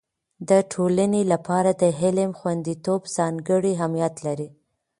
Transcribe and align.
د 0.49 0.51
ټولنې 0.71 1.21
لپاره 1.31 1.71
د 1.81 1.83
علم 1.99 2.29
خوندیتوب 2.39 3.01
ځانګړی 3.17 3.71
اهميت 3.77 4.15
لري. 4.25 4.49